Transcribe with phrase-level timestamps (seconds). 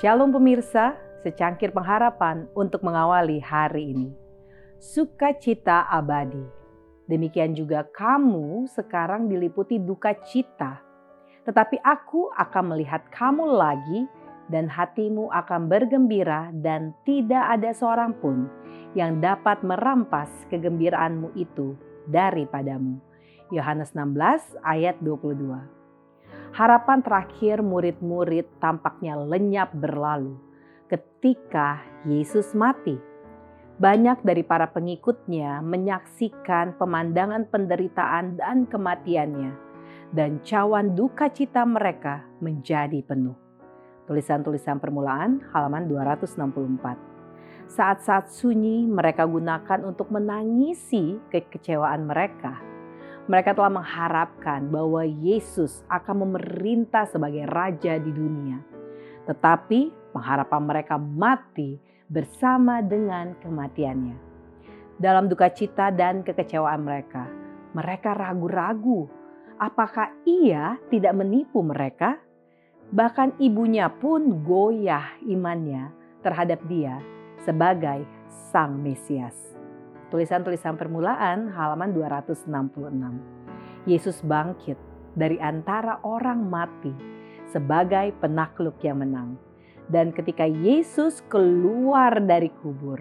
[0.00, 4.08] Shalom pemirsa, secangkir pengharapan untuk mengawali hari ini.
[4.80, 6.40] Sukacita abadi.
[7.04, 10.80] Demikian juga kamu sekarang diliputi duka cita.
[11.44, 14.08] Tetapi aku akan melihat kamu lagi
[14.48, 18.48] dan hatimu akan bergembira dan tidak ada seorang pun
[18.96, 21.76] yang dapat merampas kegembiraanmu itu
[22.08, 22.96] daripadamu.
[23.52, 25.79] Yohanes 16 ayat 22.
[26.60, 30.36] Harapan terakhir murid-murid tampaknya lenyap berlalu
[30.92, 33.00] ketika Yesus mati.
[33.80, 39.56] Banyak dari para pengikutnya menyaksikan pemandangan penderitaan dan kematiannya,
[40.12, 43.40] dan cawan duka cita mereka menjadi penuh.
[44.04, 47.72] Tulisan-tulisan permulaan halaman 264.
[47.72, 52.69] Saat-saat sunyi mereka gunakan untuk menangisi kekecewaan mereka
[53.28, 58.60] mereka telah mengharapkan bahwa Yesus akan memerintah sebagai raja di dunia.
[59.28, 61.76] Tetapi pengharapan mereka mati
[62.10, 64.16] bersama dengan kematiannya.
[65.00, 67.24] Dalam duka cita dan kekecewaan mereka,
[67.72, 69.08] mereka ragu-ragu
[69.60, 72.16] apakah ia tidak menipu mereka.
[72.90, 75.94] Bahkan ibunya pun goyah imannya
[76.26, 76.98] terhadap dia
[77.46, 78.02] sebagai
[78.50, 79.59] sang Mesias.
[80.10, 82.50] Tulisan-tulisan permulaan halaman 266.
[83.86, 84.74] Yesus bangkit
[85.14, 86.90] dari antara orang mati
[87.46, 89.38] sebagai penakluk yang menang.
[89.86, 92.98] Dan ketika Yesus keluar dari kubur,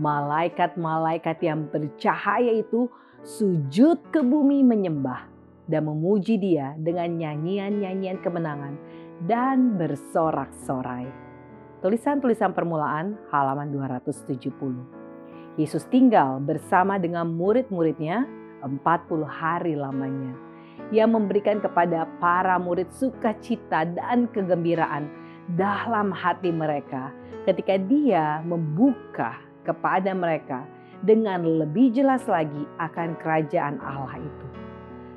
[0.00, 2.88] malaikat-malaikat yang bercahaya itu
[3.20, 5.28] sujud ke bumi menyembah
[5.68, 8.80] dan memuji dia dengan nyanyian-nyanyian kemenangan
[9.28, 11.08] dan bersorak-sorai.
[11.84, 14.95] Tulisan-tulisan permulaan halaman 270.
[15.56, 18.28] Yesus tinggal bersama dengan murid-muridnya
[18.60, 20.36] 40 hari lamanya.
[20.92, 25.08] Ia memberikan kepada para murid sukacita dan kegembiraan
[25.56, 27.08] dalam hati mereka
[27.48, 30.68] ketika dia membuka kepada mereka
[31.00, 34.46] dengan lebih jelas lagi akan kerajaan Allah itu.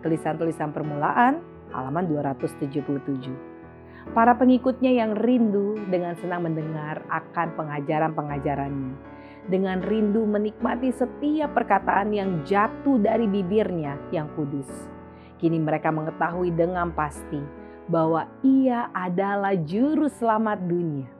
[0.00, 1.44] Tulisan-tulisan permulaan
[1.76, 2.72] halaman 277.
[4.16, 9.12] Para pengikutnya yang rindu dengan senang mendengar akan pengajaran-pengajarannya
[9.50, 14.68] dengan rindu menikmati setiap perkataan yang jatuh dari bibirnya yang kudus.
[15.42, 17.42] Kini mereka mengetahui dengan pasti
[17.90, 21.10] bahwa ia adalah juru selamat dunia.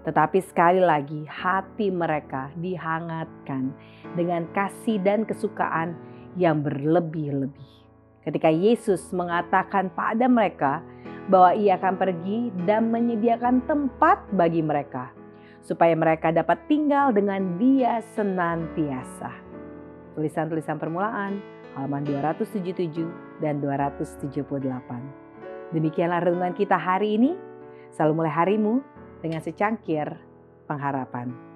[0.00, 3.68] Tetapi sekali lagi hati mereka dihangatkan
[4.16, 5.92] dengan kasih dan kesukaan
[6.40, 7.68] yang berlebih-lebih.
[8.24, 10.80] Ketika Yesus mengatakan pada mereka
[11.28, 15.12] bahwa ia akan pergi dan menyediakan tempat bagi mereka,
[15.60, 19.30] supaya mereka dapat tinggal dengan dia senantiasa.
[20.16, 21.40] Tulisan-tulisan permulaan
[21.76, 25.70] halaman 277 dan 278.
[25.70, 27.32] Demikianlah renungan kita hari ini.
[27.94, 28.82] Selalu mulai harimu
[29.22, 30.06] dengan secangkir
[30.66, 31.49] pengharapan.